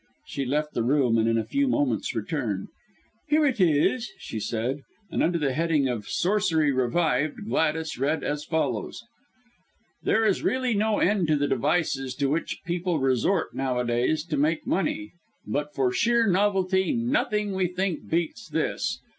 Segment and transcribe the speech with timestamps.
[0.25, 2.69] She left the room and in a few moments returned.
[3.27, 4.79] "Here it is," she said.
[5.11, 9.03] And under the heading of "Sorcery Revived" Gladys read as follows:
[10.01, 14.65] "There is really no end to the devices to which people resort nowadays to make
[14.65, 15.11] money,
[15.45, 18.99] but for sheer novelty, nothing, we think, beats this.